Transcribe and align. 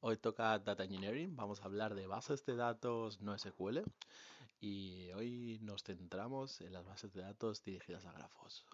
Hoy 0.00 0.16
toca 0.16 0.56
Data 0.60 0.84
Engineering, 0.84 1.34
vamos 1.34 1.60
a 1.60 1.64
hablar 1.64 1.96
de 1.96 2.06
bases 2.06 2.44
de 2.46 2.54
datos 2.54 3.20
no 3.20 3.36
SQL 3.36 3.78
y 4.60 5.10
hoy 5.10 5.58
nos 5.60 5.82
centramos 5.82 6.60
en 6.60 6.72
las 6.72 6.84
bases 6.86 7.12
de 7.12 7.22
datos 7.22 7.64
dirigidas 7.64 8.06
a 8.06 8.12
grafos. 8.12 8.64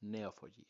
Neo4j. 0.00 0.64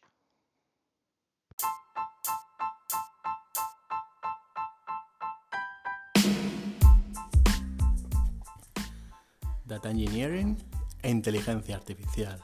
Data 9.65 9.90
Engineering 9.90 10.56
e 11.03 11.10
Inteligencia 11.10 11.76
Artificial. 11.76 12.40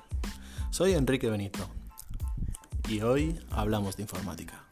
Soy 0.71 0.93
Enrique 0.93 1.29
Benito 1.29 1.69
y 2.89 3.01
hoy 3.01 3.41
hablamos 3.51 3.97
de 3.97 4.03
informática. 4.05 4.65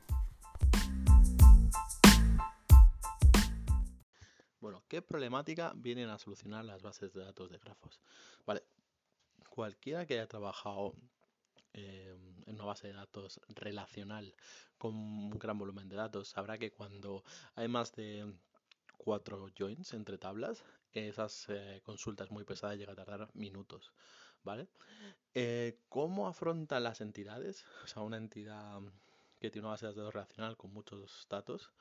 ¿Qué 4.93 5.01
problemática 5.01 5.73
vienen 5.75 6.11
a 6.11 6.19
solucionar 6.19 6.67
las 6.67 6.83
bases 6.83 7.15
de 7.15 7.25
datos 7.25 7.51
de 7.51 7.57
grafos? 7.57 7.99
Cualquiera 9.49 10.05
que 10.05 10.13
haya 10.13 10.27
trabajado 10.27 10.93
eh, 11.73 12.15
en 12.45 12.55
una 12.57 12.67
base 12.67 12.89
de 12.89 12.93
datos 12.93 13.41
relacional 13.49 14.35
con 14.77 14.95
un 14.95 15.31
gran 15.31 15.57
volumen 15.57 15.89
de 15.89 15.97
datos 15.97 16.29
sabrá 16.29 16.59
que 16.59 16.73
cuando 16.73 17.25
hay 17.55 17.69
más 17.69 17.95
de 17.95 18.35
cuatro 18.99 19.49
joins 19.59 19.95
entre 19.95 20.19
tablas, 20.19 20.63
esas 20.93 21.47
eh, 21.49 21.81
consultas 21.83 22.31
muy 22.31 22.45
pesadas 22.45 22.77
llegan 22.77 22.93
a 22.93 23.03
tardar 23.03 23.31
minutos. 23.33 23.95
Eh, 25.33 25.79
¿Cómo 25.89 26.29
afrontan 26.29 26.85
las 26.85 27.01
entidades? 27.01 27.65
O 27.83 27.87
sea, 27.87 28.03
una 28.03 28.19
entidad 28.19 28.83
que 29.41 29.51
tiene 29.51 29.69
una 29.69 29.73
base 29.73 29.87
de 29.87 29.93
datos 29.95 30.13
relacional 30.13 30.59
con 30.59 30.71
muchos 30.71 31.27
datos, 31.31 31.73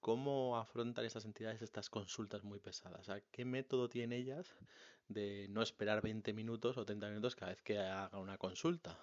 ¿cómo 0.00 0.56
afrontan 0.56 1.04
esas 1.04 1.24
entidades 1.24 1.62
estas 1.62 1.90
consultas 1.90 2.44
muy 2.44 2.58
pesadas? 2.58 3.08
¿qué 3.30 3.44
método 3.44 3.88
tienen 3.88 4.18
ellas 4.18 4.54
de 5.08 5.46
no 5.50 5.62
esperar 5.62 6.02
20 6.02 6.32
minutos 6.32 6.76
o 6.76 6.84
30 6.84 7.08
minutos 7.08 7.34
cada 7.36 7.52
vez 7.52 7.62
que 7.62 7.78
haga 7.78 8.18
una 8.18 8.38
consulta 8.38 8.98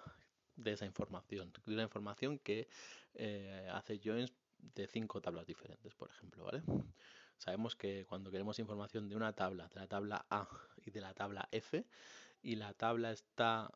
de 0.56 0.72
esa 0.72 0.86
información? 0.86 1.52
De 1.66 1.74
una 1.74 1.82
información 1.82 2.38
que 2.38 2.68
eh, 3.14 3.68
hace 3.72 4.00
joins 4.02 4.32
de 4.58 4.86
cinco 4.86 5.20
tablas 5.20 5.46
diferentes, 5.46 5.94
por 5.94 6.10
ejemplo, 6.10 6.44
¿vale? 6.44 6.62
Sabemos 7.36 7.76
que 7.76 8.06
cuando 8.06 8.30
queremos 8.30 8.58
información 8.58 9.08
de 9.08 9.16
una 9.16 9.32
tabla, 9.32 9.68
de 9.68 9.80
la 9.80 9.86
tabla 9.86 10.26
A 10.30 10.48
y 10.84 10.90
de 10.90 11.00
la 11.00 11.12
tabla 11.12 11.48
F, 11.50 11.84
y 12.42 12.56
la 12.56 12.72
tabla 12.74 13.12
está 13.12 13.70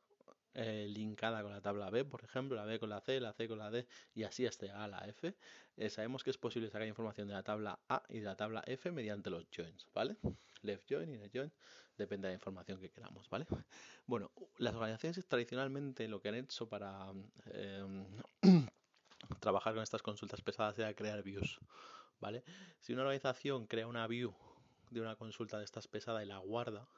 eh, 0.55 0.87
linkada 0.89 1.43
con 1.43 1.53
la 1.53 1.61
tabla 1.61 1.91
B, 1.91 2.05
por 2.05 2.25
ejemplo, 2.25 2.57
la 2.57 2.65
B 2.65 2.79
con 2.79 2.89
la 2.89 3.01
C, 3.01 3.21
la 3.21 3.33
C 3.33 3.49
con 3.49 3.59
la 3.59 3.71
D 3.71 3.87
y 4.15 4.25
así 4.25 4.47
hasta 4.47 4.83
A 4.83 4.89
la 4.89 5.07
F, 5.07 5.35
eh, 5.77 5.91
sabemos 5.91 6.25
que 6.25 6.31
es 6.31 6.39
posible 6.39 6.71
sacar 6.71 6.87
información 6.87 7.29
de 7.29 7.35
la 7.35 7.43
tabla 7.43 7.79
A 7.89 8.03
y 8.09 8.21
de 8.21 8.25
la 8.25 8.37
tabla 8.37 8.63
F 8.67 8.91
mediante 8.91 9.31
los 9.31 9.47
joins, 9.55 9.87
¿vale? 9.95 10.17
Left 10.63 10.91
join 10.91 11.09
y 11.11 11.17
right 11.17 11.33
join, 11.35 11.53
depende 11.97 12.27
de 12.29 12.33
la 12.33 12.35
información 12.35 12.81
que 12.81 12.91
queramos, 12.91 13.29
¿vale? 13.29 13.47
Bueno, 14.07 14.31
las 14.57 14.75
organizaciones 14.75 15.27
tradicionalmente 15.27 16.09
lo 16.09 16.21
que 16.21 16.31
han 16.31 16.35
hecho 16.35 16.69
para 16.69 17.13
eh, 17.53 18.07
trabajar 19.41 19.75
con 19.75 19.83
estas 19.83 20.03
consultas 20.03 20.41
pesadas 20.41 20.79
era 20.79 20.95
crear 20.95 21.23
views, 21.23 21.61
¿vale? 22.21 22.43
Si 22.81 22.93
una 22.93 23.03
organización 23.03 23.67
crea 23.67 23.87
una 23.87 24.07
view 24.07 24.35
de 24.91 25.01
una 25.01 25.17
consulta 25.17 25.59
de 25.59 25.65
estas 25.65 25.89
pesada 25.89 26.23
y 26.23 26.27
la 26.27 26.39
guarda, 26.39 26.89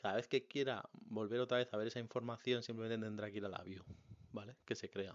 cada 0.00 0.16
vez 0.16 0.28
que 0.28 0.46
quiera 0.46 0.88
volver 0.94 1.40
otra 1.40 1.58
vez 1.58 1.74
a 1.74 1.76
ver 1.76 1.88
esa 1.88 2.00
información, 2.00 2.62
simplemente 2.62 3.04
tendrá 3.04 3.30
que 3.30 3.36
ir 3.36 3.44
a 3.44 3.50
la 3.50 3.62
view, 3.62 3.84
¿vale? 4.32 4.56
Que 4.64 4.74
se 4.74 4.88
crea. 4.88 5.14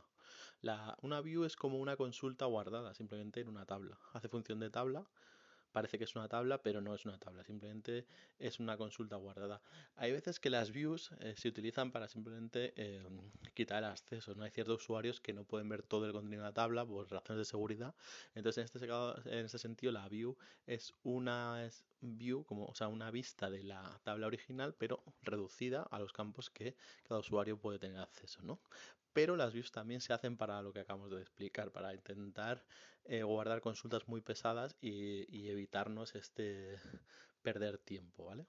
La, 0.62 0.96
una 1.02 1.22
view 1.22 1.44
es 1.44 1.56
como 1.56 1.80
una 1.80 1.98
consulta 1.98 2.46
guardada, 2.46 2.94
simplemente 2.94 3.42
en 3.42 3.50
una 3.50 3.66
tabla. 3.66 3.98
Hace 4.14 4.30
función 4.30 4.60
de 4.60 4.70
tabla 4.70 5.04
parece 5.76 5.98
que 5.98 6.06
es 6.06 6.16
una 6.16 6.30
tabla, 6.30 6.64
pero 6.64 6.80
no 6.80 6.96
es 6.96 7.04
una 7.04 7.20
tabla, 7.20 7.44
simplemente 7.44 8.08
es 8.40 8.62
una 8.62 8.78
consulta 8.78 9.18
guardada. 9.18 9.62
Hay 9.98 10.14
veces 10.14 10.40
que 10.40 10.50
las 10.50 10.72
views 10.72 11.12
eh, 11.20 11.34
se 11.36 11.50
utilizan 11.50 11.92
para 11.92 12.08
simplemente 12.08 12.74
eh, 12.78 13.06
quitar 13.54 13.84
el 13.84 13.90
acceso. 13.90 14.34
Hay 14.42 14.52
ciertos 14.52 14.82
usuarios 14.84 15.20
que 15.20 15.34
no 15.34 15.44
pueden 15.44 15.68
ver 15.68 15.84
todo 15.84 16.06
el 16.06 16.14
contenido 16.14 16.44
de 16.44 16.48
la 16.48 16.54
tabla 16.54 16.86
por 16.86 17.12
razones 17.12 17.40
de 17.40 17.46
seguridad. 17.46 17.94
Entonces, 18.36 18.74
en 18.74 18.84
este, 18.84 19.40
este 19.42 19.58
sentido, 19.58 19.92
la 19.92 20.08
view 20.08 20.38
es 20.66 20.94
una 21.04 21.70
view, 22.00 22.46
como, 22.46 22.74
sea, 22.74 22.88
una 22.88 23.12
vista 23.12 23.50
de 23.50 23.64
la 23.64 24.00
tabla 24.04 24.28
original, 24.28 24.76
pero 24.78 25.04
reducida 25.24 25.84
a 25.84 26.00
los 26.00 26.14
campos 26.14 26.50
que 26.50 26.78
cada 27.04 27.20
usuario 27.20 27.60
puede 27.60 27.80
tener 27.80 28.00
acceso. 28.00 28.42
¿no? 28.44 28.62
pero 29.16 29.38
las 29.38 29.54
views 29.54 29.72
también 29.72 30.02
se 30.02 30.12
hacen 30.12 30.36
para 30.36 30.62
lo 30.62 30.74
que 30.74 30.82
acabamos 30.82 31.10
de 31.10 31.22
explicar, 31.22 31.72
para 31.72 31.94
intentar 31.94 32.66
eh, 33.06 33.24
guardar 33.24 33.62
consultas 33.62 34.08
muy 34.08 34.22
pesadas 34.22 34.76
y, 34.82 35.50
evitarnos 35.50 36.16
este 36.16 36.78
perder 37.42 37.78
tiempo, 37.78 38.26
¿vale? 38.26 38.46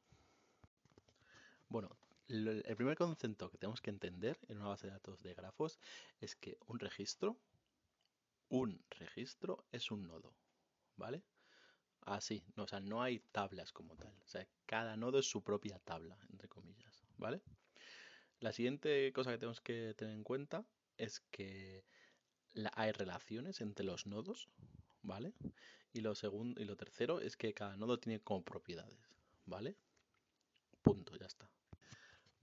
Bueno, 1.69 1.97
el 2.29 2.77
primer 2.77 2.97
concepto 2.97 3.51
que 3.51 3.59
tenemos 3.59 3.81
que 3.81 3.91
entender 3.91 4.39
en 4.49 4.59
una 4.59 4.69
base 4.69 4.87
de 4.87 4.95
datos 4.95 5.23
de 5.23 5.35
grafos 5.35 5.79
es 6.21 6.35
que 6.35 6.59
un 6.67 6.79
registro, 6.79 7.37
un 8.49 8.85
registro 8.91 9.65
es 9.73 9.91
un 9.91 10.07
nodo, 10.07 10.35
¿vale? 10.97 11.23
Así, 12.03 12.45
no, 12.55 12.65
o 12.65 12.69
sea, 12.69 12.81
no 12.81 13.03
hay 13.03 13.19
tablas 13.33 13.73
como 13.73 13.97
tal, 13.97 14.15
o 14.25 14.29
sea, 14.29 14.47
cada 14.65 14.97
nodo 14.97 15.19
es 15.19 15.27
su 15.27 15.43
propia 15.43 15.79
tabla, 15.81 16.17
entre 16.31 16.49
comillas, 16.49 17.05
¿vale? 17.17 17.43
La 18.39 18.53
siguiente 18.53 19.13
cosa 19.13 19.33
que 19.33 19.39
tenemos 19.39 19.61
que 19.61 19.95
tener 19.95 20.15
en 20.15 20.23
cuenta 20.23 20.65
es 20.99 21.21
que 21.31 21.85
hay 22.75 22.93
relaciones 22.93 23.61
entre 23.61 23.85
los 23.85 24.07
nodos, 24.07 24.49
¿vale? 25.03 25.35
Y 25.93 26.01
lo 26.01 26.15
segundo 26.15 26.61
y 26.61 26.65
lo 26.65 26.77
tercero 26.77 27.21
es 27.21 27.37
que 27.37 27.55
cada 27.55 27.77
nodo 27.77 27.99
tiene 27.99 28.21
como 28.21 28.45
propiedades, 28.45 29.11
¿vale? 29.47 29.77
Punto, 30.83 31.17
ya 31.17 31.27
está. 31.27 31.51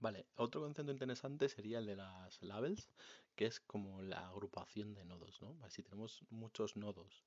Vale, 0.00 0.26
otro 0.36 0.60
concepto 0.60 0.92
interesante 0.92 1.48
sería 1.48 1.78
el 1.78 1.86
de 1.86 1.96
las 1.96 2.42
labels, 2.42 2.90
que 3.34 3.46
es 3.46 3.60
como 3.60 4.02
la 4.02 4.28
agrupación 4.28 4.94
de 4.94 5.04
nodos, 5.04 5.40
¿no? 5.40 5.56
si 5.70 5.82
tenemos 5.82 6.22
muchos 6.30 6.76
nodos, 6.76 7.24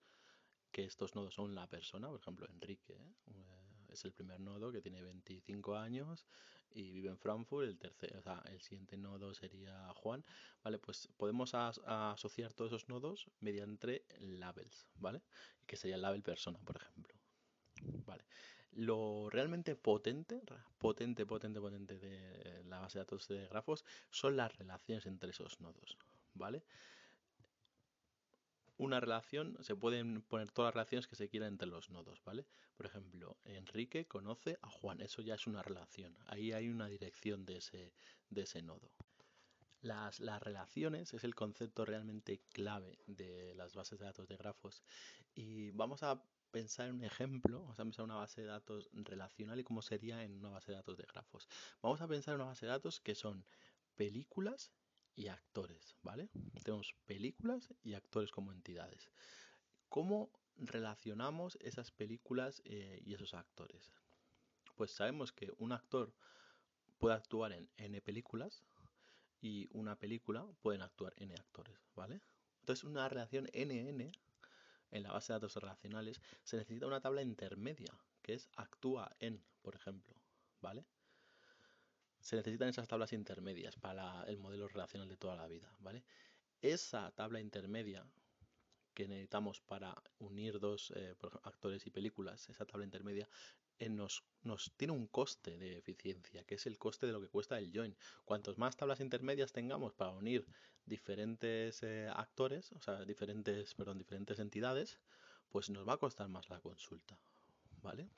que 0.71 0.85
estos 0.85 1.15
nodos 1.15 1.33
son 1.33 1.55
la 1.55 1.67
persona, 1.67 2.07
por 2.07 2.19
ejemplo, 2.19 2.47
Enrique, 2.49 2.93
¿eh? 2.93 3.13
Es 3.89 4.05
el 4.05 4.11
primer 4.11 4.39
nodo 4.39 4.71
que 4.71 4.81
tiene 4.81 5.01
25 5.01 5.75
años 5.75 6.25
y 6.71 6.91
vive 6.91 7.09
en 7.09 7.17
Frankfurt, 7.17 7.67
el 7.67 7.77
tercer, 7.77 8.15
o 8.17 8.21
sea, 8.21 8.41
el 8.51 8.61
siguiente 8.61 8.97
nodo 8.97 9.33
sería 9.33 9.91
Juan, 9.95 10.23
¿vale? 10.63 10.77
Pues 10.77 11.09
podemos 11.17 11.53
asociar 11.53 12.53
todos 12.53 12.71
esos 12.71 12.89
nodos 12.89 13.29
mediante 13.39 14.05
labels, 14.19 14.87
¿vale? 14.95 15.21
Que 15.65 15.75
sería 15.75 15.95
el 15.95 16.01
label 16.01 16.21
persona, 16.21 16.59
por 16.59 16.77
ejemplo. 16.77 17.13
Vale. 18.05 18.25
Lo 18.73 19.29
realmente 19.29 19.75
potente, 19.75 20.41
potente, 20.77 21.25
potente, 21.25 21.59
potente 21.59 21.97
de 21.97 22.63
la 22.65 22.79
base 22.79 22.99
de 22.99 23.05
datos 23.05 23.27
de 23.27 23.47
grafos 23.47 23.85
son 24.11 24.37
las 24.37 24.55
relaciones 24.57 25.05
entre 25.05 25.31
esos 25.31 25.59
nodos, 25.61 25.97
¿vale? 26.33 26.63
Una 28.77 28.99
relación, 28.99 29.57
se 29.61 29.75
pueden 29.75 30.21
poner 30.21 30.51
todas 30.51 30.69
las 30.69 30.75
relaciones 30.75 31.07
que 31.07 31.15
se 31.15 31.29
quieran 31.29 31.53
entre 31.53 31.67
los 31.67 31.89
nodos, 31.89 32.21
¿vale? 32.23 32.45
Por 32.75 32.85
ejemplo, 32.85 33.37
Enrique 33.45 34.07
conoce 34.07 34.59
a 34.61 34.69
Juan, 34.69 35.01
eso 35.01 35.21
ya 35.21 35.35
es 35.35 35.47
una 35.47 35.63
relación, 35.63 36.15
ahí 36.27 36.53
hay 36.53 36.69
una 36.69 36.87
dirección 36.87 37.45
de 37.45 37.57
ese, 37.57 37.93
de 38.29 38.41
ese 38.43 38.61
nodo. 38.61 38.91
Las, 39.81 40.19
las, 40.19 40.41
relaciones 40.41 41.13
es 41.13 41.23
el 41.23 41.35
concepto 41.35 41.85
realmente 41.85 42.41
clave 42.51 42.97
de 43.05 43.53
las 43.55 43.75
bases 43.75 43.99
de 43.99 44.05
datos 44.05 44.27
de 44.27 44.35
grafos 44.35 44.83
y 45.35 45.69
vamos 45.71 46.01
a 46.01 46.21
pensar 46.51 46.87
en 46.87 46.95
un 46.95 47.03
ejemplo, 47.03 47.61
vamos 47.61 47.79
a 47.79 47.83
pensar 47.83 48.03
en 48.03 48.11
una 48.11 48.19
base 48.19 48.41
de 48.41 48.47
datos 48.47 48.89
relacional 48.93 49.59
y 49.59 49.63
cómo 49.63 49.81
sería 49.81 50.23
en 50.23 50.35
una 50.35 50.49
base 50.49 50.71
de 50.71 50.77
datos 50.77 50.97
de 50.97 51.03
grafos. 51.03 51.47
Vamos 51.81 52.01
a 52.01 52.07
pensar 52.07 52.33
en 52.33 52.41
una 52.41 52.49
base 52.49 52.65
de 52.65 52.71
datos 52.71 52.99
que 52.99 53.15
son 53.15 53.45
películas 53.95 54.71
y 55.17 55.27
actores, 55.27 55.95
¿vale? 56.03 56.29
Tenemos 56.63 56.95
películas 57.07 57.73
y 57.83 57.95
actores 57.95 58.31
como 58.31 58.53
entidades. 58.53 59.09
¿Cómo 59.89 60.29
relacionamos 60.55 61.57
esas 61.59 61.91
películas 61.91 62.61
eh, 62.65 63.01
y 63.03 63.15
esos 63.15 63.33
actores? 63.33 63.91
Pues 64.75 64.91
sabemos 64.91 65.33
que 65.33 65.51
un 65.57 65.71
actor 65.71 66.13
puede 66.99 67.15
actuar 67.15 67.51
en 67.51 67.67
N 67.77 67.99
películas 68.01 68.63
y 69.41 69.67
una 69.71 69.97
película 69.97 70.45
pueden 70.61 70.83
actuar 70.83 71.13
N 71.17 71.33
actores, 71.33 71.79
¿vale? 71.95 72.21
Entonces 72.59 72.83
una 72.83 73.09
relación 73.09 73.47
NN 73.53 74.11
en 74.91 75.03
la 75.03 75.11
base 75.11 75.33
de 75.33 75.39
datos 75.39 75.55
relacionales 75.55 76.21
se 76.43 76.57
necesita 76.57 76.85
una 76.85 77.01
tabla 77.01 77.23
intermedia, 77.23 77.91
que 78.21 78.35
es 78.35 78.49
actúa 78.55 79.15
en, 79.19 79.43
por 79.63 79.75
ejemplo, 79.75 80.15
¿vale? 80.61 80.85
Se 82.27 82.35
necesitan 82.35 82.67
esas 82.67 82.89
tablas 82.89 83.13
intermedias 83.13 83.77
para 83.77 84.21
el 84.23 84.37
modelo 84.37 84.67
relacional 84.67 85.07
de 85.07 85.15
toda 85.15 85.37
la 85.37 85.47
vida, 85.47 85.73
¿vale? 85.79 86.03
Esa 86.61 87.09
tabla 87.11 87.39
intermedia 87.39 88.05
que 88.93 89.07
necesitamos 89.07 89.61
para 89.61 89.95
unir 90.19 90.59
dos 90.59 90.91
eh, 90.97 91.15
actores 91.43 91.87
y 91.87 91.89
películas, 91.89 92.49
esa 92.49 92.65
tabla 92.65 92.83
intermedia, 92.83 93.29
eh, 93.79 93.87
nos, 93.87 94.25
tiene 94.75 94.91
un 94.91 95.07
coste 95.07 95.57
de 95.57 95.77
eficiencia, 95.77 96.43
que 96.43 96.55
es 96.55 96.65
el 96.65 96.77
coste 96.77 97.05
de 97.05 97.13
lo 97.13 97.21
que 97.21 97.29
cuesta 97.29 97.57
el 97.59 97.71
join. 97.73 97.95
Cuantos 98.25 98.57
más 98.57 98.75
tablas 98.75 98.99
intermedias 98.99 99.53
tengamos 99.53 99.93
para 99.93 100.11
unir 100.11 100.45
diferentes 100.85 101.81
eh, 101.83 102.09
actores, 102.13 102.73
o 102.73 102.81
sea, 102.81 103.05
diferentes, 103.05 103.73
perdón, 103.73 103.99
diferentes 103.99 104.39
entidades, 104.39 104.99
pues 105.47 105.69
nos 105.69 105.87
va 105.87 105.93
a 105.93 105.97
costar 105.97 106.27
más 106.27 106.49
la 106.49 106.59
consulta, 106.59 107.17
¿vale? 107.81 108.09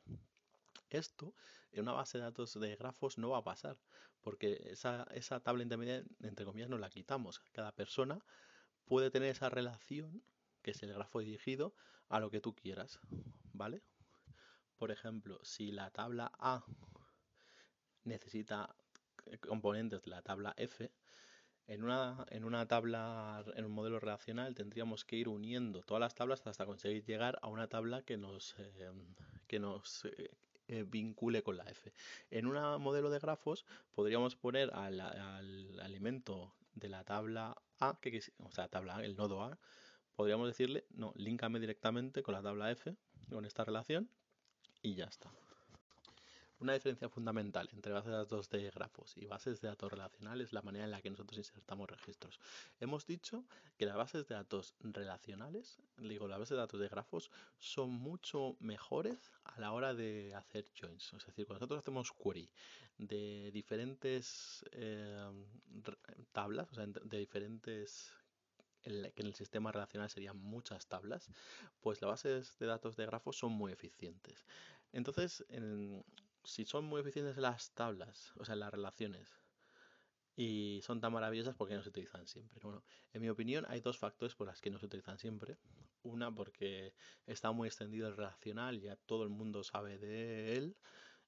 Esto 0.90 1.34
en 1.72 1.82
una 1.82 1.94
base 1.94 2.18
de 2.18 2.24
datos 2.24 2.60
de 2.60 2.76
grafos 2.76 3.18
no 3.18 3.30
va 3.30 3.40
a 3.40 3.44
pasar, 3.44 3.78
porque 4.22 4.62
esa, 4.66 5.08
esa 5.12 5.40
tabla 5.40 5.64
intermedia, 5.64 6.04
entre 6.22 6.46
comillas, 6.46 6.70
no 6.70 6.78
la 6.78 6.90
quitamos. 6.90 7.40
Cada 7.52 7.72
persona 7.72 8.20
puede 8.86 9.12
tener 9.12 9.30
esa 9.30 9.50
relación, 9.50 10.24
que 10.62 10.72
es 10.72 10.84
el 10.84 10.94
grafo 10.94 11.20
dirigido, 11.20 11.74
a 12.10 12.20
lo 12.20 12.32
que 12.32 12.42
tú 12.42 12.56
quieras, 12.56 13.00
¿vale? 13.54 13.84
Por 14.78 14.92
ejemplo, 14.92 15.40
si 15.44 15.72
la 15.72 15.92
tabla 15.92 16.32
A 16.40 16.66
necesita 18.04 18.76
eh, 19.26 19.38
componentes 19.38 20.04
de 20.04 20.10
la 20.10 20.22
tabla 20.22 20.54
F, 20.58 20.92
en 21.68 21.84
una, 21.84 22.26
en 22.30 22.46
una 22.46 22.68
tabla, 22.68 23.46
en 23.56 23.66
un 23.66 23.72
modelo 23.72 24.00
relacional, 24.00 24.56
tendríamos 24.56 25.06
que 25.06 25.18
ir 25.18 25.30
uniendo 25.30 25.84
todas 25.84 26.02
las 26.02 26.16
tablas 26.16 26.46
hasta 26.48 26.66
conseguir 26.66 27.06
llegar 27.06 27.38
a 27.44 27.48
una 27.48 27.68
tabla 27.68 28.02
que 28.02 28.18
nos, 28.18 28.56
eh, 28.58 28.92
que 29.48 29.60
nos 29.60 30.06
eh, 30.06 30.32
vincule 30.88 31.44
con 31.44 31.58
la 31.58 31.64
F. 31.66 31.92
En 32.32 32.46
un 32.46 32.82
modelo 32.82 33.10
de 33.10 33.20
grafos 33.20 33.66
podríamos 33.92 34.36
poner 34.36 34.72
al, 34.74 35.00
al, 35.00 35.80
elemento 35.82 36.54
de 36.76 36.90
la 36.90 37.04
tabla 37.04 37.62
A, 37.80 38.00
que, 38.02 38.22
o 38.40 38.52
sea, 38.52 38.68
tabla 38.68 39.04
el 39.04 39.16
nodo 39.16 39.44
A, 39.44 39.58
podríamos 40.16 40.48
decirle, 40.48 40.86
no, 40.92 41.14
líncame 41.16 41.60
directamente 41.60 42.24
con 42.24 42.34
la 42.34 42.42
tabla 42.42 42.72
F, 42.72 42.96
con 43.30 43.46
esta 43.46 43.64
relación, 43.64 44.10
y 44.82 44.96
ya 44.96 45.06
está. 45.06 45.32
Una 46.60 46.74
diferencia 46.74 47.08
fundamental 47.08 47.70
entre 47.72 47.94
bases 47.94 48.12
de 48.12 48.18
datos 48.18 48.50
de 48.50 48.70
grafos 48.70 49.16
y 49.16 49.26
bases 49.26 49.62
de 49.62 49.70
datos 49.70 49.90
relacionales 49.90 50.48
es 50.48 50.54
la 50.54 50.62
manera 50.62 50.84
en 50.84 50.92
la 50.92 51.02
que 51.02 51.10
nosotros 51.10 51.38
insertamos 51.38 51.90
registros. 51.90 52.38
Hemos 52.82 53.06
dicho 53.06 53.46
que 53.78 53.86
las 53.86 53.96
bases 53.96 54.28
de 54.28 54.36
datos 54.36 54.76
relacionales, 54.82 55.80
digo, 55.98 56.28
las 56.28 56.38
bases 56.38 56.58
de 56.58 56.62
datos 56.62 56.80
de 56.82 56.90
grafos, 56.90 57.32
son 57.60 57.92
mucho 57.92 58.58
mejores 58.60 59.32
a 59.46 59.60
la 59.62 59.72
hora 59.72 59.94
de 59.94 60.36
hacer 60.36 60.66
joins. 60.78 61.14
Es 61.14 61.26
decir, 61.26 61.46
cuando 61.46 61.62
nosotros 61.62 61.80
hacemos 61.80 62.12
query 62.12 62.50
de 62.98 63.52
diferentes 63.54 64.66
eh, 64.74 65.32
tablas, 66.34 66.70
o 66.72 66.76
sea, 66.76 66.86
de 66.88 67.18
diferentes 67.20 68.12
que 68.82 69.22
en 69.22 69.28
el 69.28 69.36
sistema 69.36 69.72
relacional 69.72 70.10
serían 70.10 70.38
muchas 70.38 70.88
tablas, 70.88 71.30
pues 71.82 72.02
las 72.02 72.10
bases 72.10 72.58
de 72.60 72.66
datos 72.66 72.96
de 72.96 73.06
grafos 73.06 73.38
son 73.38 73.52
muy 73.52 73.72
eficientes. 73.72 74.46
Entonces, 74.92 75.46
en, 75.50 76.04
si 76.44 76.66
son 76.66 76.86
muy 76.86 77.02
eficientes 77.02 77.38
las 77.38 77.74
tablas, 77.74 78.34
o 78.38 78.46
sea, 78.46 78.56
las 78.56 78.72
relaciones, 78.72 79.40
y 80.42 80.80
son 80.84 81.02
tan 81.02 81.12
maravillosas, 81.12 81.54
porque 81.54 81.76
no 81.76 81.84
se 81.84 81.90
utilizan 81.90 82.26
siempre? 82.26 82.62
Bueno, 82.64 82.82
en 83.12 83.22
mi 83.22 83.28
opinión 83.28 83.66
hay 83.68 83.82
dos 83.82 83.98
factores 83.98 84.36
por 84.36 84.48
las 84.48 84.62
que 84.62 84.70
no 84.70 84.80
se 84.80 84.86
utilizan 84.86 85.20
siempre. 85.20 85.58
Una, 86.02 86.34
porque 86.34 86.94
está 87.26 87.52
muy 87.52 87.68
extendido 87.68 88.08
el 88.08 88.16
relacional, 88.16 88.80
ya 88.80 88.96
todo 88.96 89.24
el 89.24 89.30
mundo 89.30 89.66
sabe 89.66 89.98
de 89.98 90.56
él, 90.56 90.78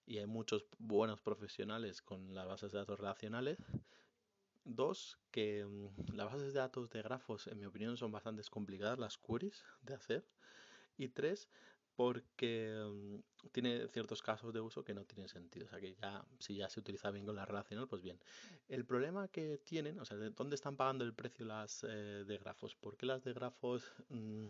y 0.06 0.20
hay 0.20 0.28
muchos 0.28 0.66
buenos 0.78 1.20
profesionales 1.20 2.02
con 2.02 2.34
las 2.34 2.48
bases 2.48 2.72
de 2.72 2.78
datos 2.78 3.00
relacionales. 3.02 3.58
Dos, 4.64 5.20
que 5.30 5.66
mm, 5.66 6.16
las 6.16 6.28
bases 6.28 6.54
de 6.54 6.60
datos 6.60 6.90
de 6.90 7.02
grafos, 7.02 7.48
en 7.48 7.60
mi 7.60 7.66
opinión, 7.66 7.98
son 7.98 8.14
bastante 8.14 8.44
complicadas, 8.50 8.98
las 8.98 9.18
queries 9.18 9.66
de 9.82 9.94
hacer. 9.94 10.26
Y 10.98 11.10
tres, 11.10 11.50
porque 12.02 12.84
mm, 12.84 13.50
tiene 13.52 13.88
ciertos 13.90 14.24
casos 14.24 14.52
de 14.52 14.60
uso 14.60 14.84
que 14.84 14.96
no 14.96 15.06
tienen 15.06 15.30
sentido. 15.30 15.68
O 15.68 15.70
sea 15.70 15.80
que 15.80 15.94
ya, 15.94 16.26
si 16.40 16.56
ya 16.56 16.68
se 16.68 16.80
utiliza 16.80 17.12
bien 17.12 17.28
con 17.28 17.36
la 17.36 17.46
relacional, 17.46 17.88
pues 17.88 18.02
bien. 18.02 18.20
El 18.68 18.86
problema 18.86 19.28
que 19.28 19.60
tienen, 19.60 20.00
o 20.00 20.06
sea, 20.06 20.18
¿de 20.18 20.32
¿dónde 20.32 20.56
están 20.56 20.78
pagando 20.78 21.06
el 21.06 21.14
precio 21.14 21.46
las 21.46 21.84
eh, 21.84 22.24
de 22.26 22.38
grafos? 22.40 22.76
¿Por 22.76 22.98
qué 22.98 23.06
las 23.06 23.24
de 23.24 23.34
grafos? 23.34 23.94
Mm, 24.10 24.48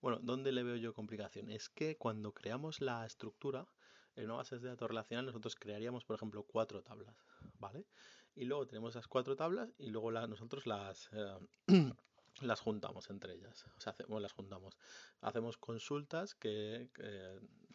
bueno, 0.00 0.18
¿dónde 0.20 0.50
le 0.50 0.64
veo 0.64 0.74
yo 0.74 0.94
complicación? 0.94 1.48
Es 1.48 1.68
que 1.68 1.96
cuando 1.96 2.34
creamos 2.34 2.80
la 2.80 3.06
estructura, 3.06 3.68
en 4.16 4.24
una 4.24 4.34
base 4.34 4.58
de 4.58 4.66
datos 4.66 4.88
relacional, 4.88 5.26
nosotros 5.26 5.54
crearíamos, 5.54 6.04
por 6.04 6.16
ejemplo, 6.16 6.42
cuatro 6.42 6.82
tablas, 6.82 7.14
¿vale? 7.60 7.86
Y 8.34 8.46
luego 8.46 8.66
tenemos 8.66 8.96
esas 8.96 9.06
cuatro 9.06 9.36
tablas 9.36 9.72
y 9.78 9.90
luego 9.90 10.10
nosotros 10.10 10.66
las... 10.66 11.08
Eh, 11.12 11.38
las 12.40 12.60
juntamos 12.60 13.10
entre 13.10 13.34
ellas. 13.34 13.66
O 13.76 13.80
sea, 13.80 13.92
hacemos, 13.92 14.20
las 14.20 14.32
juntamos. 14.32 14.76
Hacemos 15.20 15.56
consultas 15.56 16.34
que, 16.34 16.90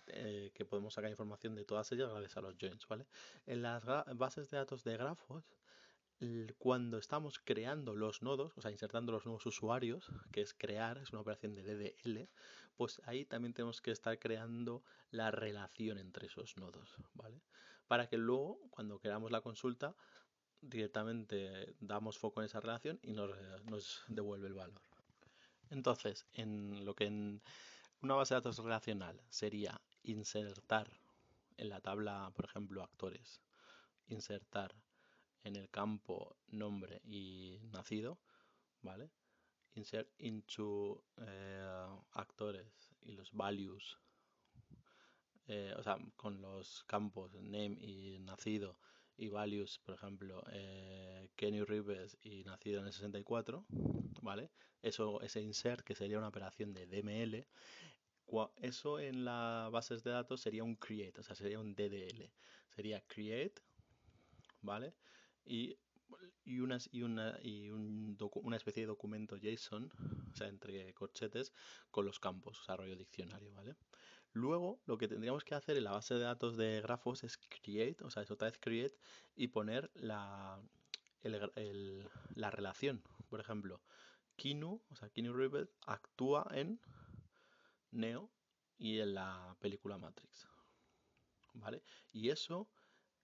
eh, 0.07 0.51
que, 0.53 0.65
podemos 0.65 0.93
sacar 0.93 1.09
información 1.09 1.55
de 1.55 1.65
todas 1.65 1.91
ellas 1.91 2.09
gracias 2.09 2.37
a 2.37 2.41
los 2.41 2.55
joins, 2.59 2.87
¿vale? 2.87 3.05
En 3.45 3.61
las 3.61 3.83
bases 3.85 4.49
de 4.49 4.57
datos 4.57 4.83
de 4.83 4.97
grafos, 4.97 5.43
cuando 6.57 6.97
estamos 6.97 7.39
creando 7.39 7.93
los 7.93 8.21
nodos, 8.21 8.57
o 8.57 8.61
sea, 8.61 8.71
insertando 8.71 9.11
los 9.11 9.25
nuevos 9.25 9.45
usuarios, 9.45 10.11
que 10.31 10.41
es 10.41 10.53
crear, 10.53 10.97
es 10.97 11.11
una 11.11 11.21
operación 11.21 11.53
de 11.55 11.63
DDL, 11.63 12.29
pues 12.75 13.01
ahí 13.05 13.25
también 13.25 13.53
tenemos 13.53 13.81
que 13.81 13.91
estar 13.91 14.17
creando 14.19 14.83
la 15.11 15.31
relación 15.31 15.97
entre 15.97 16.27
esos 16.27 16.57
nodos, 16.57 16.95
¿vale? 17.13 17.41
Para 17.87 18.07
que 18.07 18.17
luego, 18.17 18.59
cuando 18.71 18.99
creamos 18.99 19.31
la 19.31 19.41
consulta, 19.41 19.95
directamente 20.61 21.75
damos 21.79 22.17
foco 22.17 22.41
en 22.41 22.45
esa 22.45 22.59
relación 22.59 22.99
y 23.03 23.13
nos, 23.13 24.03
devuelve 24.07 24.47
el 24.47 24.53
valor. 24.53 24.81
Entonces, 25.69 26.25
en 26.33 26.85
lo 26.85 26.95
que 26.95 27.05
en 27.05 27.41
una 28.01 28.15
base 28.15 28.33
de 28.33 28.39
datos 28.39 28.59
relacional 28.59 29.21
sería 29.29 29.81
insertar 30.03 30.89
en 31.57 31.69
la 31.69 31.81
tabla, 31.81 32.31
por 32.35 32.45
ejemplo, 32.45 32.83
actores, 32.83 33.41
insertar 34.07 34.75
en 35.43 35.55
el 35.55 35.69
campo 35.69 36.37
nombre 36.47 37.01
y 37.03 37.59
nacido, 37.71 38.19
¿vale? 38.81 39.09
Insert 39.75 40.09
into 40.19 41.03
eh, 41.17 41.97
actores 42.11 42.95
y 43.01 43.11
los 43.11 43.31
values, 43.33 43.97
eh, 45.47 45.73
o 45.77 45.83
sea, 45.83 45.97
con 46.15 46.41
los 46.41 46.83
campos 46.85 47.33
name 47.33 47.77
y 47.79 48.19
nacido 48.19 48.77
y 49.17 49.29
values, 49.29 49.79
por 49.79 49.95
ejemplo, 49.95 50.43
eh, 50.51 51.29
Kenny 51.35 51.63
Rivers 51.63 52.17
y 52.21 52.43
nacido 52.43 52.81
en 52.81 52.87
el 52.87 52.93
64, 52.93 53.65
¿vale? 54.21 54.51
Eso, 54.81 55.21
ese 55.21 55.41
insert 55.41 55.81
que 55.81 55.95
sería 55.95 56.17
una 56.17 56.27
operación 56.27 56.73
de 56.73 56.85
DML, 56.85 57.47
eso 58.57 58.99
en 58.99 59.25
las 59.25 59.71
bases 59.71 60.03
de 60.03 60.11
datos 60.11 60.41
sería 60.41 60.63
un 60.63 60.75
create, 60.75 61.21
o 61.21 61.23
sea, 61.23 61.35
sería 61.35 61.59
un 61.59 61.75
DDL. 61.75 62.31
Sería 62.69 63.01
create, 63.07 63.61
¿vale? 64.61 64.93
Y, 65.45 65.77
y, 66.43 66.59
unas, 66.59 66.89
y, 66.91 67.03
una, 67.03 67.37
y 67.41 67.69
un 67.69 68.17
una 68.35 68.57
especie 68.57 68.83
de 68.83 68.87
documento 68.87 69.37
JSON, 69.37 69.91
o 70.31 70.35
sea, 70.35 70.47
entre 70.47 70.93
corchetes, 70.93 71.53
con 71.91 72.05
los 72.05 72.19
campos, 72.19 72.59
o 72.59 72.63
sea, 72.63 72.75
rollo 72.75 72.95
diccionario, 72.95 73.53
¿vale? 73.53 73.75
Luego, 74.35 74.81
lo 74.85 74.97
que 74.97 75.07
tendríamos 75.07 75.45
que 75.45 75.55
hacer 75.55 75.77
en 75.77 75.85
la 75.85 75.91
base 75.91 76.13
de 76.13 76.19
datos 76.19 76.57
de 76.57 76.81
grafos 76.81 77.23
es 77.23 77.37
create, 77.37 78.03
o 78.03 78.09
sea, 78.09 78.21
es 78.21 78.29
otra 78.29 78.49
vez 78.49 78.59
create 78.59 78.97
y 79.33 79.47
poner 79.47 79.89
la, 79.93 80.61
la 81.23 82.51
relación. 82.51 83.01
Por 83.29 83.39
ejemplo, 83.39 83.79
Kinu, 84.35 84.81
o 84.89 84.95
sea, 84.97 85.09
Kinu 85.09 85.31
Reeves 85.31 85.69
actúa 85.87 86.49
en 86.51 86.81
Neo 87.91 88.29
y 88.77 88.99
en 88.99 89.13
la 89.13 89.55
película 89.61 89.97
Matrix. 89.97 90.45
¿Vale? 91.53 91.81
Y 92.11 92.29
eso, 92.29 92.67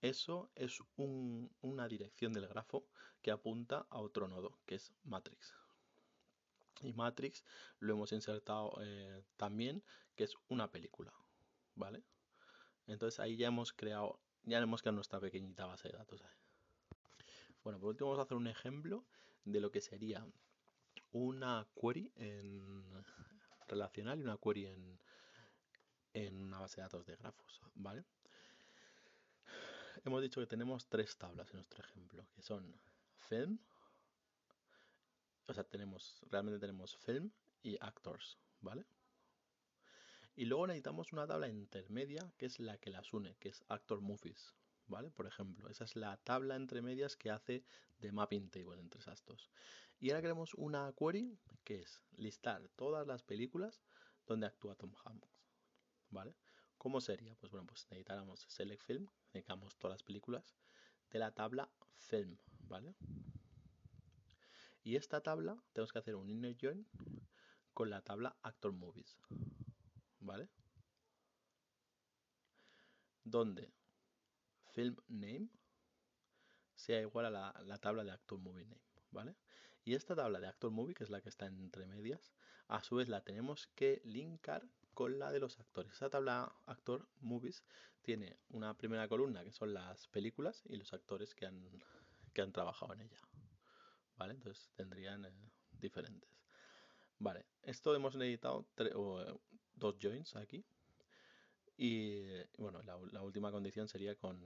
eso 0.02 0.50
es 0.56 0.80
una 0.96 1.90
dirección 1.90 2.32
del 2.32 2.48
grafo 2.48 2.88
que 3.22 3.32
apunta 3.32 3.86
a 3.90 4.00
otro 4.00 4.30
nodo, 4.30 4.62
que 4.66 4.76
es 4.76 4.94
Matrix. 5.04 5.54
Y 6.84 6.94
Matrix 6.94 7.44
lo 7.80 7.94
hemos 7.96 8.14
insertado 8.14 8.74
eh, 8.82 9.24
también 9.36 9.84
que 10.22 10.26
es 10.26 10.38
una 10.50 10.70
película, 10.70 11.12
¿vale? 11.74 12.04
Entonces 12.86 13.20
ahí 13.20 13.38
ya 13.38 13.48
hemos 13.48 13.74
creado, 13.74 14.20
ya 14.44 14.60
hemos 14.60 14.84
creado 14.84 14.98
nuestra 14.98 15.20
pequeñita 15.20 15.66
base 15.66 15.88
de 15.88 15.98
datos. 15.98 16.22
Bueno, 17.64 17.80
por 17.80 17.90
último 17.90 18.12
vamos 18.12 18.20
a 18.20 18.26
hacer 18.26 18.38
un 18.38 18.46
ejemplo 18.46 19.04
de 19.46 19.60
lo 19.60 19.72
que 19.72 19.82
sería 19.82 20.24
una 21.12 21.68
query 21.74 22.12
en 22.18 23.04
relacional 23.68 24.20
y 24.20 24.22
una 24.22 24.38
query 24.38 24.68
en, 24.68 25.00
en 26.14 26.44
una 26.44 26.60
base 26.60 26.76
de 26.76 26.84
datos 26.84 27.08
de 27.08 27.16
grafos, 27.16 27.60
¿vale? 27.74 28.06
Hemos 30.06 30.22
dicho 30.22 30.40
que 30.40 30.46
tenemos 30.46 30.88
tres 30.88 31.18
tablas 31.18 31.50
en 31.50 31.56
nuestro 31.56 31.84
ejemplo, 31.84 32.28
que 32.36 32.44
son 32.44 32.80
film, 33.16 33.58
o 35.48 35.54
sea, 35.56 35.64
tenemos, 35.64 36.22
realmente 36.30 36.60
tenemos 36.60 36.96
film 36.98 37.32
y 37.64 37.76
actors, 37.82 38.38
¿vale? 38.60 38.86
Y 40.36 40.46
luego 40.46 40.68
necesitamos 40.68 41.12
una 41.14 41.28
tabla 41.28 41.50
intermedia 41.50 42.32
que 42.38 42.46
es 42.46 42.60
la 42.60 42.78
que 42.78 42.90
las 42.90 43.14
une, 43.14 43.36
que 43.40 43.50
es 43.50 43.64
Actor 43.68 44.02
Movies. 44.02 44.54
¿Vale? 44.88 45.10
Por 45.12 45.26
ejemplo, 45.26 45.70
esa 45.70 45.86
es 45.86 45.96
la 45.96 46.18
tabla 46.18 46.56
entre 46.56 46.82
medias 46.82 47.16
que 47.16 47.32
hace 47.32 47.64
de 48.00 48.12
mapping 48.12 48.50
table 48.50 48.80
entre 48.80 49.00
esas 49.00 49.24
dos. 49.26 49.50
Y 50.00 50.10
ahora 50.10 50.22
queremos 50.22 50.54
una 50.56 50.92
query 50.98 51.38
que 51.64 51.82
es 51.82 52.02
listar 52.18 52.68
todas 52.76 53.08
las 53.08 53.24
películas 53.24 53.82
donde 54.26 54.48
actúa 54.48 54.76
Tom 54.76 54.94
Hanks. 55.06 55.30
¿Vale? 56.10 56.36
¿Cómo 56.78 57.00
sería? 57.00 57.36
Pues 57.36 57.52
bueno, 57.52 57.68
pues 57.68 57.86
necesitáramos 57.92 58.46
select 58.50 58.84
film, 58.84 59.08
necesitamos 59.34 59.78
todas 59.78 59.96
las 59.96 60.04
películas 60.04 60.56
de 61.12 61.20
la 61.20 61.32
tabla 61.32 61.70
film, 61.96 62.38
¿vale? 62.68 62.96
Y 64.84 64.96
esta 64.96 65.22
tabla 65.22 65.62
tenemos 65.74 65.92
que 65.94 66.00
hacer 66.00 66.16
un 66.16 66.30
inner 66.30 66.58
join 66.60 66.88
con 67.74 67.92
la 67.92 68.02
tabla 68.02 68.36
Actor 68.42 68.74
Movies. 68.74 69.16
Donde 73.24 73.72
film 74.72 74.96
name 75.08 75.50
sea 76.76 77.02
igual 77.02 77.26
a 77.26 77.30
la, 77.30 77.62
la 77.66 77.78
tabla 77.78 78.04
de 78.04 78.12
Actor 78.12 78.40
Movie 78.40 78.66
Name. 78.66 78.82
¿Vale? 79.12 79.36
Y 79.84 79.96
esta 79.96 80.16
tabla 80.16 80.40
de 80.40 80.48
Actor 80.48 80.72
Movie, 80.72 80.94
que 80.94 81.04
es 81.04 81.10
la 81.10 81.22
que 81.22 81.30
está 81.30 81.46
entre 81.46 81.86
medias, 81.86 82.34
a 82.68 82.84
su 82.84 82.96
vez 82.96 83.10
la 83.10 83.24
tenemos 83.24 83.68
que 83.76 84.02
linkar 84.06 84.68
con 84.94 85.20
la 85.20 85.32
de 85.32 85.40
los 85.40 85.60
actores. 85.60 85.92
Esa 85.94 86.10
tabla 86.10 86.54
Actor 86.66 87.08
Movies 87.20 87.64
tiene 88.02 88.38
una 88.50 88.78
primera 88.78 89.08
columna 89.08 89.44
que 89.44 89.52
son 89.52 89.74
las 89.74 90.08
películas 90.08 90.64
y 90.66 90.76
los 90.76 90.94
actores 90.94 91.36
que 91.36 91.46
han, 91.46 91.62
que 92.34 92.42
han 92.42 92.52
trabajado 92.52 92.94
en 92.94 93.02
ella. 93.02 93.20
¿Vale? 94.18 94.34
Entonces 94.34 94.72
tendrían 94.76 95.26
eh, 95.26 95.52
diferentes. 95.80 96.30
Vale, 97.20 97.46
esto 97.64 97.94
hemos 97.96 98.16
necesitado 98.16 98.68
eh, 98.78 99.40
dos 99.82 99.98
joins 100.02 100.36
aquí. 100.38 100.64
Y 101.78 102.22
bueno, 102.58 102.82
la, 102.84 103.22
última 103.24 103.52
condición 103.52 103.88
sería 103.88 104.16
con 104.16 104.40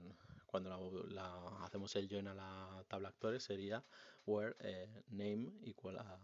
cuando 0.46 1.04
la, 1.08 1.28
hacemos 1.64 1.94
el 1.96 2.08
join 2.08 2.28
a 2.28 2.34
la 2.34 2.84
tabla 2.88 3.08
actores 3.08 3.44
sería 3.44 3.84
where 4.24 4.56
eh, 4.60 5.02
name 5.10 5.52
igual 5.64 5.98
a 5.98 6.18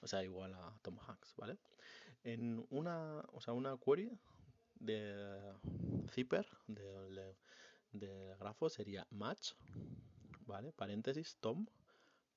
o 0.00 0.06
sea 0.08 0.24
igual 0.24 0.52
a 0.54 0.76
Tom 0.82 0.98
Hanks, 1.06 1.34
¿vale? 1.36 1.56
En 2.24 2.66
una, 2.70 3.24
o 3.32 3.40
sea, 3.40 3.54
una 3.54 3.76
query 3.78 4.10
de 4.74 5.54
zipper 6.10 6.46
de, 6.66 7.34
de 7.92 8.36
grafo 8.40 8.68
sería 8.68 9.06
match, 9.10 9.52
¿vale? 10.46 10.72
Paréntesis 10.72 11.36
Tom 11.40 11.66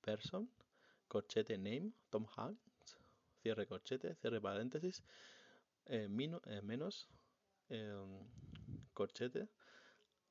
person 0.01 0.49
corchete 1.07 1.57
name 1.57 1.91
Tom 2.11 2.27
Hanks 2.35 2.59
cierre 3.41 3.65
corchete 3.65 4.15
cierre 4.15 4.39
paréntesis 4.39 5.03
eh, 5.89 6.07
eh, 6.45 6.61
menos 6.61 7.09
em, 7.69 8.27
corchete 8.93 9.49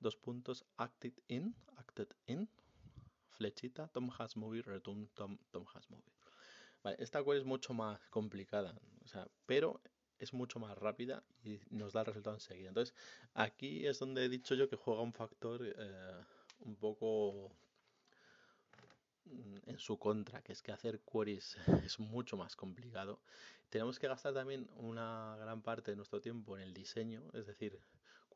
dos 0.00 0.16
puntos 0.16 0.64
acted 0.76 1.12
in 1.28 1.54
acted 1.76 2.14
in 2.26 2.48
flechita 3.30 3.88
Tom 3.88 4.10
Hanks 4.10 4.36
movie 4.36 4.62
return 4.62 5.08
Tom 5.14 5.38
Tom 5.50 5.64
Hanks 5.72 5.90
movie 5.90 6.12
vale, 6.82 6.96
esta 7.00 7.22
query 7.22 7.40
es 7.40 7.44
mucho 7.44 7.74
más 7.74 8.00
complicada 8.10 8.74
pero 9.46 9.80
es 10.18 10.32
mucho 10.32 10.58
más 10.58 10.76
rápida 10.76 11.22
y 11.44 11.60
nos 11.70 11.92
da 11.92 12.00
el 12.00 12.06
resultado 12.06 12.36
enseguida. 12.36 12.68
Entonces 12.68 12.94
aquí 13.34 13.86
es 13.86 13.98
donde 13.98 14.24
he 14.24 14.28
dicho 14.28 14.54
yo 14.54 14.68
que 14.68 14.76
juega 14.76 15.02
un 15.02 15.12
factor 15.12 15.60
eh, 15.64 16.24
un 16.60 16.76
poco 16.76 17.52
en 19.66 19.78
su 19.78 19.99
contra, 19.99 20.42
que 20.42 20.52
es 20.52 20.62
que 20.62 20.73
hacer 20.73 21.00
queries 21.00 21.56
es 21.85 21.99
mucho 21.99 22.37
más 22.37 22.56
complicado. 22.56 23.20
Tenemos 23.68 23.99
que 23.99 24.08
gastar 24.08 24.35
también 24.35 24.68
una 24.76 25.37
gran 25.38 25.62
parte 25.62 25.90
de 25.90 25.97
nuestro 25.97 26.20
tiempo 26.20 26.56
en 26.56 26.62
el 26.62 26.75
diseño, 26.75 27.23
es 27.35 27.47
decir, 27.47 27.80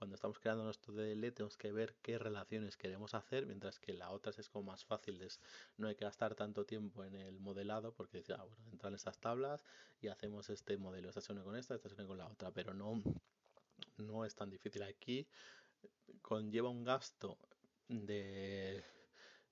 cuando 0.03 0.17
estamos 0.17 0.41
creando 0.41 0.65
nuestro 0.65 0.93
DL 0.93 1.31
tenemos 1.31 1.57
que 1.57 1.71
ver 1.71 1.95
qué 2.03 2.19
relaciones 2.19 2.77
queremos 2.77 3.15
hacer, 3.15 3.47
mientras 3.47 3.79
que 3.79 3.93
la 3.93 4.11
otra 4.11 4.33
es 4.37 4.49
como 4.49 4.73
más 4.73 4.85
fácil, 4.85 5.25
no 5.77 5.87
hay 5.87 5.95
que 5.95 6.05
gastar 6.05 6.35
tanto 6.35 6.67
tiempo 6.67 7.05
en 7.05 7.15
el 7.15 7.39
modelado, 7.39 7.95
porque 7.95 8.19
dice, 8.19 8.33
ah, 8.33 8.43
bueno, 8.43 8.69
entran 8.73 8.95
estas 8.95 9.21
tablas 9.21 9.65
y 10.01 10.09
hacemos 10.09 10.51
este 10.51 10.77
modelo, 10.77 11.09
esta 11.09 11.21
se 11.21 11.33
une 11.33 11.45
con 11.45 11.55
esta, 11.55 11.77
esta 11.77 11.89
se 11.89 11.95
une 11.95 12.07
con 12.07 12.19
la 12.19 12.27
otra, 12.27 12.51
pero 12.51 12.75
no, 12.75 13.01
no 13.99 14.25
es 14.25 14.35
tan 14.35 14.51
difícil. 14.51 14.83
Aquí 14.83 15.29
conlleva 16.21 16.69
un 16.69 16.83
gasto 16.83 17.39
de 17.89 18.85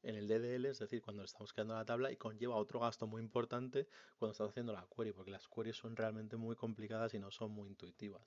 en 0.02 0.14
el 0.16 0.28
DDL, 0.28 0.66
es 0.66 0.78
decir, 0.78 1.02
cuando 1.02 1.22
estamos 1.24 1.52
creando 1.52 1.74
la 1.74 1.84
tabla 1.84 2.10
y 2.10 2.16
conlleva 2.16 2.56
otro 2.56 2.80
gasto 2.80 3.06
muy 3.06 3.20
importante 3.22 3.88
cuando 4.18 4.32
estamos 4.32 4.50
haciendo 4.50 4.72
la 4.72 4.86
query, 4.94 5.12
porque 5.12 5.30
las 5.30 5.46
queries 5.48 5.76
son 5.76 5.96
realmente 5.96 6.36
muy 6.36 6.56
complicadas 6.56 7.14
y 7.14 7.18
no 7.18 7.30
son 7.30 7.52
muy 7.52 7.68
intuitivas. 7.68 8.22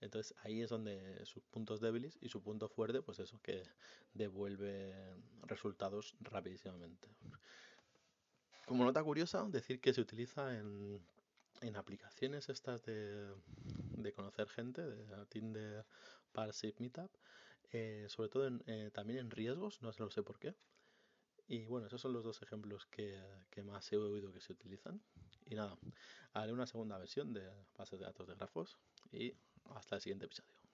Entonces 0.00 0.34
ahí 0.42 0.60
es 0.60 0.70
donde 0.70 1.24
sus 1.24 1.42
puntos 1.44 1.80
débiles 1.80 2.18
y 2.20 2.28
su 2.28 2.42
punto 2.42 2.68
fuerte, 2.68 3.02
pues 3.02 3.18
eso, 3.18 3.40
que 3.40 3.62
devuelve 4.12 4.94
resultados 5.42 6.14
rapidísimamente. 6.20 7.08
Como 8.66 8.84
nota 8.84 9.02
curiosa, 9.02 9.46
decir 9.48 9.80
que 9.80 9.94
se 9.94 10.00
utiliza 10.00 10.58
en, 10.58 11.00
en 11.60 11.76
aplicaciones 11.76 12.48
estas 12.48 12.84
de, 12.84 13.32
de 13.96 14.12
conocer 14.12 14.48
gente, 14.48 14.82
de 14.82 15.26
Tinder, 15.26 15.86
Parship, 16.32 16.74
Meetup, 16.78 17.10
eh, 17.72 18.06
sobre 18.08 18.28
todo 18.28 18.50
eh, 18.66 18.90
también 18.92 19.20
en 19.20 19.30
riesgos, 19.30 19.80
no 19.82 19.92
sé 19.92 20.22
por 20.22 20.38
qué. 20.38 20.54
Y 21.48 21.66
bueno, 21.66 21.86
esos 21.86 22.00
son 22.00 22.12
los 22.12 22.24
dos 22.24 22.42
ejemplos 22.42 22.86
que, 22.86 23.22
que, 23.50 23.62
más 23.62 23.92
he 23.92 23.96
oído 23.96 24.32
que 24.32 24.40
se 24.40 24.52
utilizan. 24.52 25.00
Y 25.44 25.54
nada, 25.54 25.78
haré 26.32 26.52
una 26.52 26.66
segunda 26.66 26.98
versión 26.98 27.32
de 27.32 27.48
bases 27.76 28.00
de 28.00 28.06
datos 28.06 28.26
de 28.26 28.34
grafos 28.34 28.76
y 29.12 29.32
hasta 29.74 29.96
el 29.96 30.02
siguiente 30.02 30.26
episodio. 30.26 30.56